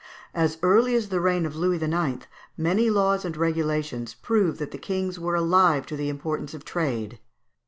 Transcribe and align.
As 0.33 0.57
early 0.63 0.95
as 0.95 1.09
the 1.09 1.21
reign 1.21 1.45
of 1.45 1.55
Louis 1.55 1.79
IX. 1.79 2.25
many 2.57 2.89
laws 2.89 3.23
and 3.23 3.37
regulations 3.37 4.15
prove 4.15 4.57
that 4.57 4.71
the 4.71 4.79
kings 4.79 5.19
were 5.19 5.35
alive 5.35 5.85
to 5.85 5.95
the 5.95 6.09
importance 6.09 6.55
of 6.55 6.65
trade. 6.65 7.19